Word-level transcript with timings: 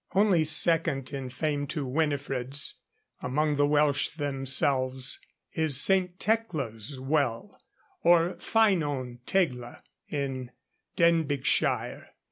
Only 0.15 0.45
second 0.45 1.13
in 1.13 1.29
fame 1.29 1.67
to 1.67 1.85
Winifred's, 1.85 2.79
among 3.21 3.57
the 3.57 3.67
Welsh 3.67 4.09
themselves, 4.09 5.19
is 5.53 5.79
St. 5.79 6.19
Tecla's 6.19 6.99
well, 6.99 7.61
or 8.01 8.33
Ffynon 8.39 9.19
Tegla, 9.27 9.83
in 10.09 10.49
Denbighshire. 10.97 12.15